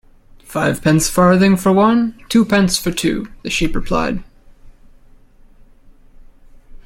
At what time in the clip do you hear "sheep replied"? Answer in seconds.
3.51-4.23